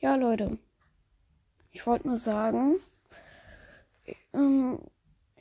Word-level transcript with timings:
Ja, 0.00 0.14
Leute. 0.14 0.58
Ich 1.72 1.84
wollte 1.84 2.06
nur 2.06 2.16
sagen, 2.16 2.76
ähm, 4.32 4.78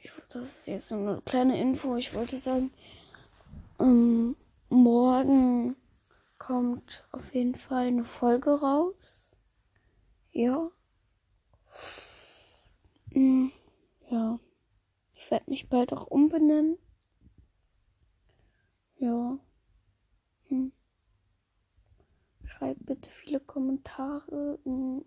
ich, 0.01 0.11
das 0.29 0.43
ist 0.45 0.67
jetzt 0.67 0.91
eine 0.91 1.21
kleine 1.25 1.61
Info. 1.61 1.95
Ich 1.95 2.15
wollte 2.15 2.37
sagen, 2.37 2.71
ähm, 3.79 4.35
morgen 4.69 5.75
kommt 6.39 7.07
auf 7.11 7.35
jeden 7.35 7.53
Fall 7.53 7.87
eine 7.87 8.03
Folge 8.03 8.59
raus. 8.59 9.31
Ja. 10.31 10.71
Mm, 13.11 13.49
ja. 14.09 14.39
Ich 15.13 15.29
werde 15.29 15.51
mich 15.51 15.69
bald 15.69 15.93
auch 15.93 16.07
umbenennen. 16.07 16.79
Ja. 18.97 19.37
Schreibt 22.57 22.87
bitte 22.87 23.09
viele 23.09 23.39
Kommentare 23.39 24.57
in, 24.65 25.05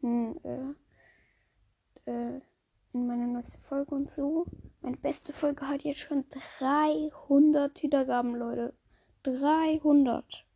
in, 0.00 0.36
äh, 0.44 2.10
äh, 2.10 2.40
in 2.92 3.06
meine 3.06 3.26
neueste 3.26 3.58
Folge 3.58 3.96
und 3.96 4.08
so. 4.08 4.46
Meine 4.80 4.96
beste 4.96 5.32
Folge 5.32 5.66
hat 5.66 5.82
jetzt 5.82 5.98
schon 5.98 6.24
300 6.58 7.82
Wiedergaben, 7.82 8.36
Leute. 8.36 8.74
300. 9.24 10.46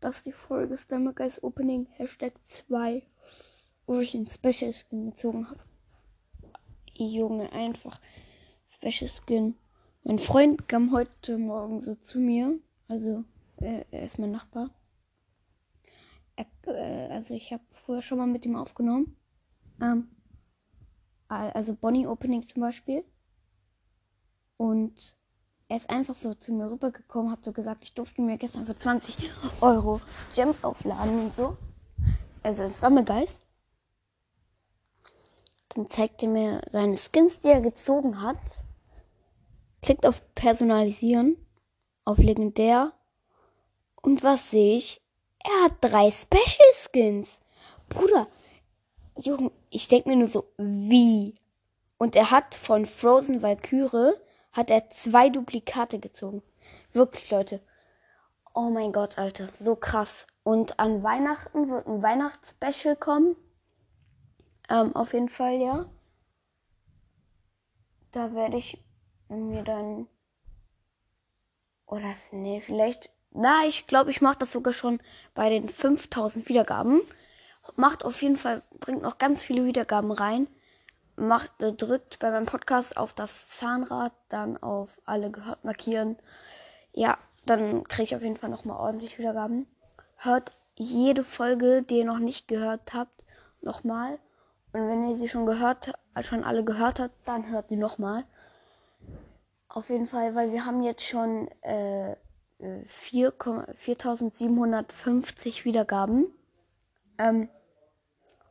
Das 0.00 0.18
ist 0.18 0.26
die 0.26 0.32
Folge 0.32 0.76
Stomach 0.76 1.14
Guys 1.14 1.42
Opening 1.42 1.86
Hashtag 1.86 2.34
2, 2.42 3.02
wo 3.86 3.98
ich 4.00 4.12
den 4.12 4.26
Special 4.26 4.74
Skin 4.74 5.06
gezogen 5.06 5.48
habe. 5.48 5.60
Junge, 6.92 7.50
einfach 7.52 7.98
Special 8.68 9.08
Skin. 9.08 9.54
Mein 10.04 10.18
Freund 10.18 10.68
kam 10.68 10.92
heute 10.92 11.38
Morgen 11.38 11.80
so 11.80 11.94
zu 11.94 12.18
mir. 12.18 12.58
Also, 12.88 13.24
äh, 13.56 13.84
er 13.90 14.02
ist 14.02 14.18
mein 14.18 14.32
Nachbar. 14.32 14.70
Äh, 16.66 17.08
also, 17.10 17.34
ich 17.34 17.52
habe 17.52 17.62
vorher 17.84 18.02
schon 18.02 18.18
mal 18.18 18.26
mit 18.26 18.46
ihm 18.46 18.56
aufgenommen. 18.56 19.16
Ähm, 19.80 20.08
also, 21.28 21.74
Bonnie 21.74 22.06
Opening 22.06 22.46
zum 22.46 22.62
Beispiel. 22.62 23.04
Und 24.56 25.16
er 25.70 25.76
ist 25.76 25.88
einfach 25.88 26.16
so 26.16 26.34
zu 26.34 26.52
mir 26.52 26.68
rübergekommen, 26.68 27.30
hat 27.30 27.44
so 27.44 27.52
gesagt, 27.52 27.84
ich 27.84 27.94
durfte 27.94 28.20
mir 28.22 28.36
gestern 28.36 28.66
für 28.66 28.74
20 28.74 29.30
Euro 29.60 30.00
Gems 30.34 30.64
aufladen 30.64 31.20
und 31.20 31.32
so. 31.32 31.56
Also 32.42 32.64
ins 32.64 32.80
Sammelgeist. 32.80 33.40
Dann 35.68 35.86
zeigt 35.86 36.24
er 36.24 36.28
mir 36.28 36.60
seine 36.72 36.96
Skins, 36.96 37.40
die 37.40 37.48
er 37.48 37.60
gezogen 37.60 38.20
hat. 38.20 38.36
Klickt 39.80 40.04
auf 40.04 40.20
Personalisieren, 40.34 41.36
auf 42.04 42.18
Legendär. 42.18 42.92
Und 44.02 44.24
was 44.24 44.50
sehe 44.50 44.76
ich? 44.76 45.00
Er 45.44 45.64
hat 45.64 45.74
drei 45.80 46.10
Special 46.10 46.72
Skins. 46.74 47.40
Bruder, 47.88 48.26
Junge, 49.16 49.50
ich 49.70 49.88
denke 49.88 50.08
mir 50.08 50.16
nur 50.16 50.28
so, 50.28 50.52
wie? 50.58 51.34
Und 51.98 52.16
er 52.16 52.30
hat 52.30 52.54
von 52.54 52.86
Frozen 52.86 53.42
Valkyrie 53.42 54.12
hat 54.52 54.70
er 54.70 54.90
zwei 54.90 55.28
Duplikate 55.28 55.98
gezogen. 55.98 56.42
Wirklich, 56.92 57.30
Leute. 57.30 57.60
Oh 58.54 58.70
mein 58.70 58.92
Gott, 58.92 59.18
Alter, 59.18 59.48
so 59.58 59.76
krass. 59.76 60.26
Und 60.42 60.78
an 60.78 61.02
Weihnachten 61.02 61.70
wird 61.70 61.86
ein 61.86 62.02
Weihnachtsspecial 62.02 62.96
kommen. 62.96 63.36
Ähm, 64.68 64.94
auf 64.96 65.12
jeden 65.12 65.28
Fall, 65.28 65.60
ja. 65.60 65.88
Da 68.12 68.34
werde 68.34 68.56
ich 68.56 68.82
mir 69.28 69.62
dann. 69.62 70.08
Oder, 71.86 72.14
nee, 72.32 72.60
vielleicht. 72.60 73.10
Na, 73.32 73.64
ich 73.66 73.86
glaube, 73.86 74.10
ich 74.10 74.20
mache 74.20 74.38
das 74.38 74.52
sogar 74.52 74.72
schon 74.72 75.00
bei 75.34 75.50
den 75.50 75.68
5000 75.68 76.48
Wiedergaben. 76.48 77.00
Macht 77.76 78.04
auf 78.04 78.20
jeden 78.22 78.36
Fall, 78.36 78.62
bringt 78.80 79.02
noch 79.02 79.18
ganz 79.18 79.42
viele 79.42 79.64
Wiedergaben 79.64 80.10
rein 80.10 80.48
macht, 81.20 81.52
drückt 81.58 82.18
bei 82.18 82.30
meinem 82.30 82.46
Podcast 82.46 82.96
auf 82.96 83.12
das 83.12 83.48
Zahnrad, 83.48 84.12
dann 84.28 84.60
auf 84.62 84.88
alle 85.04 85.30
gehört 85.30 85.64
markieren. 85.64 86.16
Ja, 86.92 87.18
dann 87.46 87.84
kriege 87.84 88.04
ich 88.04 88.16
auf 88.16 88.22
jeden 88.22 88.36
Fall 88.36 88.50
nochmal 88.50 88.78
ordentlich 88.78 89.18
Wiedergaben. 89.18 89.66
Hört 90.16 90.52
jede 90.76 91.24
Folge, 91.24 91.82
die 91.82 91.98
ihr 91.98 92.04
noch 92.04 92.18
nicht 92.18 92.48
gehört 92.48 92.94
habt, 92.94 93.24
nochmal. 93.60 94.18
Und 94.72 94.88
wenn 94.88 95.08
ihr 95.10 95.16
sie 95.16 95.28
schon 95.28 95.46
gehört, 95.46 95.92
schon 96.22 96.44
alle 96.44 96.64
gehört 96.64 97.00
habt, 97.00 97.14
dann 97.26 97.50
hört 97.50 97.68
sie 97.68 97.76
nochmal. 97.76 98.24
Auf 99.68 99.88
jeden 99.88 100.06
Fall, 100.06 100.34
weil 100.34 100.52
wir 100.52 100.64
haben 100.64 100.82
jetzt 100.82 101.04
schon 101.04 101.48
äh, 101.62 102.16
4750 102.86 105.64
Wiedergaben. 105.64 106.26
Ähm, 107.18 107.48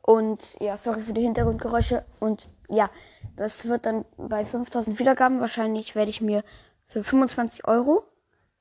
und 0.02 0.56
ja, 0.60 0.76
sorry 0.76 1.02
für 1.02 1.12
die 1.12 1.22
Hintergrundgeräusche. 1.22 2.04
Und 2.18 2.48
ja, 2.68 2.90
das 3.36 3.66
wird 3.66 3.86
dann 3.86 4.04
bei 4.16 4.44
5000 4.44 4.98
Wiedergaben. 4.98 5.40
Wahrscheinlich 5.40 5.94
werde 5.94 6.10
ich 6.10 6.20
mir 6.20 6.42
für 6.86 7.04
25 7.04 7.66
Euro 7.66 8.02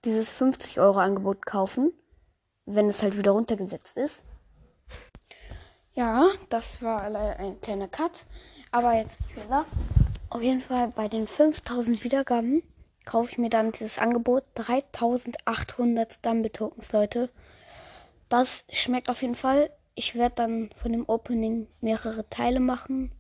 dieses 0.06 0.32
50 0.32 0.80
Euro 0.80 1.00
Angebot 1.00 1.46
kaufen, 1.46 1.92
wenn 2.66 2.90
es 2.90 3.02
halt 3.02 3.18
wieder 3.18 3.32
runtergesetzt 3.32 3.98
ist. 3.98 4.24
Ja, 5.94 6.30
das 6.50 6.82
war 6.82 7.02
ein 7.02 7.60
kleiner 7.62 7.88
Cut. 7.88 8.26
Aber 8.72 8.94
jetzt 8.94 9.18
wieder. 9.36 9.66
Auf 10.30 10.44
jeden 10.44 10.62
Fall 10.62 10.90
bei 10.90 11.08
den 11.08 11.28
5000 11.28 12.04
Wiedergaben 12.04 12.62
kaufe 13.10 13.32
ich 13.32 13.38
mir 13.38 13.50
dann 13.50 13.72
dieses 13.72 14.00
Angebot 14.00 14.44
3800 14.56 16.14
Stumble 16.14 16.52
Tokens, 16.52 16.92
Leute. 16.92 17.30
Das 18.30 18.64
schmeckt 18.72 19.10
auf 19.10 19.22
jeden 19.22 19.36
Fall 19.36 19.70
ich 20.00 20.16
werde 20.16 20.36
dann 20.36 20.70
von 20.82 20.94
dem 20.94 21.04
Opening 21.10 21.68
mehrere 21.82 22.28
Teile 22.30 22.62
machen. 22.62 23.12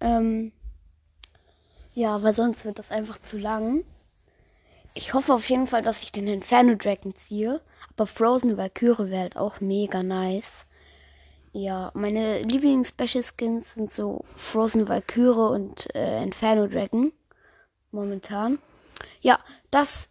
Ähm, 0.00 0.50
ja, 1.94 2.20
weil 2.24 2.34
sonst 2.34 2.64
wird 2.64 2.80
das 2.80 2.90
einfach 2.90 3.22
zu 3.22 3.38
lang. 3.38 3.84
Ich 4.94 5.14
hoffe 5.14 5.32
auf 5.34 5.48
jeden 5.48 5.68
Fall, 5.68 5.82
dass 5.82 6.02
ich 6.02 6.10
den 6.10 6.26
Inferno 6.26 6.74
Dragon 6.74 7.14
ziehe. 7.14 7.60
Aber 7.90 8.08
Frozen 8.08 8.56
Valkyrie 8.56 9.08
wäre 9.08 9.22
halt 9.22 9.36
auch 9.36 9.60
mega 9.60 10.02
nice. 10.02 10.66
Ja, 11.52 11.92
meine 11.94 12.40
Lieblings-Special 12.42 13.22
Skins 13.22 13.74
sind 13.74 13.88
so 13.88 14.24
Frozen 14.34 14.88
Valkyrie 14.88 15.52
und 15.54 15.94
äh, 15.94 16.24
Inferno 16.24 16.66
Dragon. 16.66 17.12
Momentan. 17.92 18.58
Ja, 19.20 19.38
das. 19.70 20.08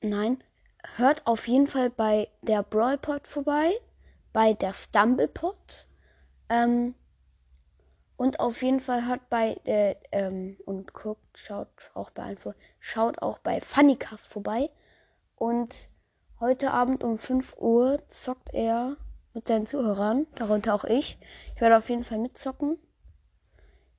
Nein. 0.00 0.42
Hört 0.96 1.26
auf 1.26 1.48
jeden 1.48 1.66
Fall 1.66 1.90
bei 1.90 2.28
der 2.42 2.62
Brawl 2.62 2.98
Pod 2.98 3.26
vorbei 3.26 3.72
bei 4.32 4.52
der 4.54 4.72
Stumblepot. 4.72 5.88
Ähm, 6.48 6.94
und 8.16 8.38
auf 8.38 8.62
jeden 8.62 8.80
Fall 8.80 9.06
hört 9.06 9.28
bei 9.28 9.56
äh, 9.64 9.96
ähm, 10.12 10.56
und 10.64 10.92
guckt, 10.92 11.36
schaut 11.36 11.68
auch 11.94 12.10
bei 12.10 12.30
Info, 12.30 12.54
schaut 12.80 13.22
auch 13.22 13.38
bei 13.38 13.60
Funnycast 13.60 14.28
vorbei. 14.28 14.70
Und 15.34 15.90
heute 16.40 16.72
Abend 16.72 17.04
um 17.04 17.18
5 17.18 17.56
Uhr 17.58 18.00
zockt 18.08 18.54
er 18.54 18.96
mit 19.34 19.46
seinen 19.48 19.66
Zuhörern, 19.66 20.26
darunter 20.36 20.74
auch 20.74 20.84
ich. 20.84 21.18
Ich 21.54 21.60
werde 21.60 21.76
auf 21.76 21.88
jeden 21.88 22.04
Fall 22.04 22.18
mitzocken. 22.18 22.78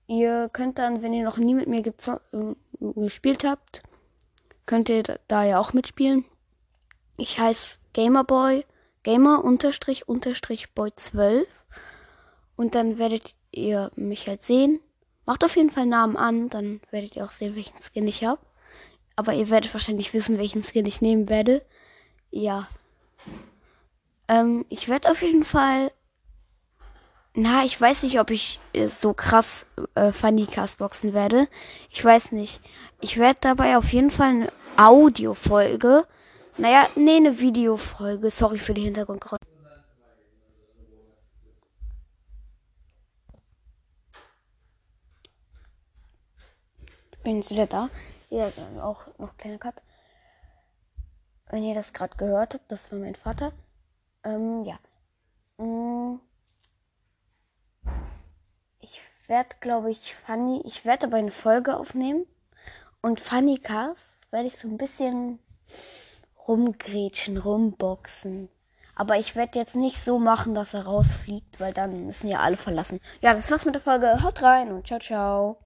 Ihr 0.07 0.49
könnt 0.49 0.79
dann, 0.79 1.01
wenn 1.01 1.13
ihr 1.13 1.23
noch 1.23 1.37
nie 1.37 1.53
mit 1.53 1.67
mir 1.67 1.85
äh, 1.85 2.53
gespielt 2.95 3.43
habt, 3.43 3.83
könnt 4.69 4.87
ihr 4.89 5.01
da 5.27 5.43
ja 5.43 5.59
auch 5.59 5.73
mitspielen. 5.73 6.25
Ich 7.17 7.39
heiße 7.39 7.77
Gamerboy 7.93 8.63
gamer 9.01 9.43
unterstrich 9.43 10.07
unterstrich 10.07 10.75
boy 10.75 10.91
12 10.95 11.47
und 12.55 12.75
dann 12.75 12.99
werdet 12.99 13.33
ihr 13.51 13.89
mich 13.95 14.27
halt 14.27 14.43
sehen. 14.43 14.79
Macht 15.25 15.43
auf 15.43 15.55
jeden 15.55 15.71
Fall 15.71 15.87
Namen 15.87 16.17
an, 16.17 16.49
dann 16.51 16.81
werdet 16.91 17.15
ihr 17.15 17.25
auch 17.25 17.31
sehen, 17.31 17.55
welchen 17.55 17.81
Skin 17.81 18.07
ich 18.07 18.23
habe. 18.23 18.41
Aber 19.15 19.33
ihr 19.33 19.49
werdet 19.49 19.73
wahrscheinlich 19.73 20.13
wissen, 20.13 20.37
welchen 20.37 20.63
Skin 20.63 20.85
ich 20.85 21.01
nehmen 21.01 21.29
werde. 21.29 21.65
Ja. 22.29 22.67
Ähm, 24.27 24.67
ich 24.69 24.87
werde 24.87 25.09
auf 25.09 25.23
jeden 25.23 25.45
Fall. 25.45 25.91
Na, 27.33 27.65
ich 27.65 27.79
weiß 27.79 28.03
nicht, 28.03 28.19
ob 28.19 28.29
ich 28.29 28.59
so 28.89 29.13
krass 29.13 29.65
äh, 29.95 30.11
Funny 30.11 30.45
Cast 30.45 30.77
boxen 30.77 31.13
werde. 31.15 31.47
Ich 31.89 32.05
weiß 32.05 32.33
nicht. 32.33 32.61
Ich 33.01 33.17
werde 33.17 33.39
dabei 33.41 33.77
auf 33.77 33.93
jeden 33.93 34.11
Fall 34.11 34.51
Audiofolge 34.77 36.05
naja, 36.59 36.89
nee, 36.95 37.15
eine 37.15 37.39
Videofolge. 37.39 38.29
Sorry 38.29 38.59
für 38.59 38.73
die 38.73 38.83
Hintergrundgeräusche. 38.83 39.39
Bin 47.23 47.37
jetzt 47.37 47.49
wieder 47.49 47.65
da. 47.65 47.89
Ja, 48.29 48.51
auch 48.81 49.03
noch 49.17 49.37
kleiner 49.37 49.57
Cut. 49.57 49.81
Wenn 51.49 51.63
ihr 51.63 51.75
das 51.75 51.93
gerade 51.93 52.17
gehört 52.17 52.55
habt, 52.55 52.69
das 52.69 52.91
war 52.91 52.99
mein 52.99 53.15
Vater. 53.15 53.53
Ähm, 54.25 54.65
ja. 54.65 54.77
Mm. 55.63 56.19
Ich 58.81 59.01
werde, 59.27 59.55
glaube 59.61 59.91
ich, 59.91 60.13
Funny. 60.25 60.61
Ich 60.65 60.83
werde 60.83 61.07
aber 61.07 61.17
eine 61.17 61.31
Folge 61.31 61.77
aufnehmen. 61.77 62.25
Und 63.01 63.21
Funny 63.21 63.59
Cast 63.59 64.18
werde 64.31 64.47
ich 64.47 64.57
so 64.57 64.67
ein 64.67 64.77
bisschen 64.77 65.39
rumgrätschen, 66.47 67.37
rumboxen. 67.37 68.49
Aber 68.95 69.17
ich 69.17 69.35
werde 69.35 69.57
jetzt 69.57 69.75
nicht 69.75 69.99
so 70.01 70.19
machen, 70.19 70.53
dass 70.53 70.73
er 70.73 70.85
rausfliegt, 70.85 71.59
weil 71.59 71.73
dann 71.73 72.05
müssen 72.05 72.27
ja 72.27 72.39
alle 72.39 72.57
verlassen. 72.57 72.99
Ja, 73.21 73.33
das 73.33 73.49
war's 73.49 73.65
mit 73.65 73.75
der 73.75 73.81
Folge. 73.81 74.21
Haut 74.23 74.41
rein 74.41 74.71
und 74.71 74.87
ciao, 74.87 74.99
ciao. 74.99 75.57